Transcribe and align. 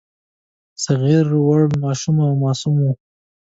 صغیر 0.85 1.25
وړ، 1.45 1.61
ماشوم 1.83 2.17
او 2.25 2.31
معصوم 2.41 2.75
وو. 2.81 2.91